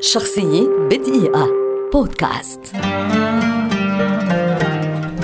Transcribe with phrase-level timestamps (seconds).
[0.00, 1.48] شخصية بدقيقة.
[1.92, 2.60] بودكاست.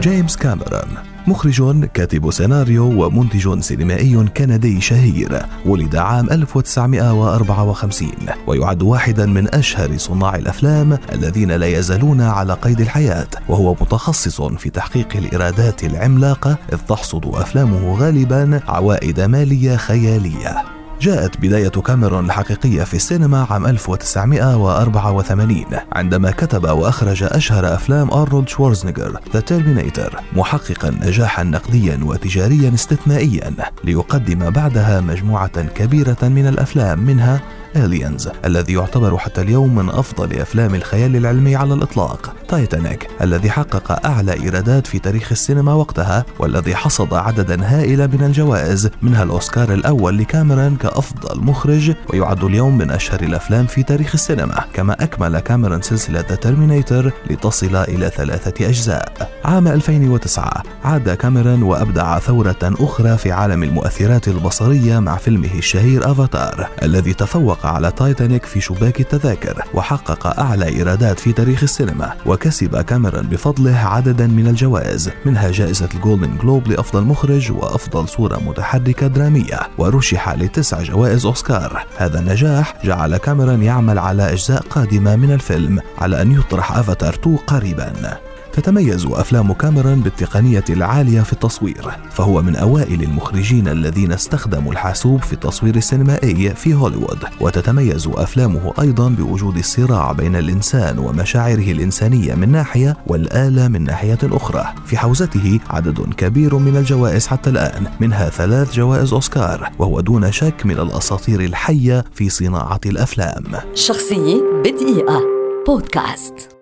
[0.00, 0.88] جيمس كاميرون
[1.26, 8.10] مخرج كاتب سيناريو ومنتج سينمائي كندي شهير ولد عام 1954
[8.46, 14.70] ويعد واحدا من أشهر صناع الأفلام الذين لا يزالون على قيد الحياة وهو متخصص في
[14.70, 20.79] تحقيق الإيرادات العملاقة إذ تحصد أفلامه غالبا عوائد مالية خيالية.
[21.00, 29.20] جاءت بداية كاميرون الحقيقية في السينما عام 1984 عندما كتب وأخرج أشهر أفلام أرنولد شوارزنيجر
[29.34, 37.40] The Terminator محققا نجاحا نقديا وتجاريا استثنائيا ليقدم بعدها مجموعة كبيرة من الأفلام منها
[37.76, 42.34] Aliens الذي يعتبر حتى اليوم من أفضل أفلام الخيال العلمي على الإطلاق.
[42.48, 48.90] تايتانيك الذي حقق أعلى إيرادات في تاريخ السينما وقتها والذي حصد عددا هائلا من الجوائز
[49.02, 55.04] منها الأوسكار الأول لكاميرون كأفضل مخرج ويعد اليوم من أشهر الأفلام في تاريخ السينما كما
[55.04, 59.30] أكمل كاميرون سلسلة Terminator لتصل إلى ثلاثة أجزاء.
[59.44, 66.68] عام 2009 عاد كاميرون وأبدع ثورة أخرى في عالم المؤثرات البصرية مع فيلمه الشهير أفاتار
[66.82, 73.22] الذي تفوق على تايتانيك في شباك التذاكر وحقق أعلى إيرادات في تاريخ السينما وكسب كاميرون
[73.22, 79.58] بفضله عددا من الجوائز منها جائزة ال Golden Globe لأفضل مخرج وأفضل صورة متحركة درامية
[79.78, 81.86] ورشح لتسع جوائز أوسكار.
[81.96, 87.36] هذا النجاح جعل كاميرون يعمل على أجزاء قادمة من الفيلم على أن يطرح أفاتار 2
[87.36, 88.20] قريبا.
[88.60, 95.32] تتميز أفلام كاميرون بالتقنية العالية في التصوير فهو من أوائل المخرجين الذين استخدموا الحاسوب في
[95.32, 97.18] التصوير السينمائي في هوليوود.
[97.40, 104.74] وتتميز أفلامه أيضا بوجود الصراع بين الإنسان ومشاعره الإنسانية من ناحية والآلة من ناحية أخرى.
[104.86, 110.66] في حوزته عدد كبير من الجوائز حتى الآن منها ثلاث جوائز أوسكار وهو دون شك
[110.66, 113.44] من الأساطير الحية في صناعة الأفلام.
[113.74, 115.20] شخصية بدقيقة.
[115.66, 116.59] بودكاست.